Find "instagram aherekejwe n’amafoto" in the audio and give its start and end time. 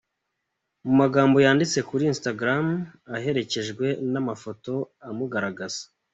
2.11-4.73